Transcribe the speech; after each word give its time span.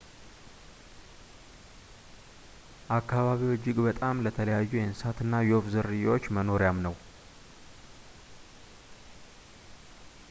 አካባቢው 2.97 3.51
እጅግ 3.55 3.77
በጣም 3.87 4.23
ለተለያዩ 4.27 4.71
የእንስሳትና 4.79 5.43
የወፍ 5.49 5.67
ዝርያዎች 5.75 6.31
መኖሪያም 6.37 6.79
ነው 6.87 6.95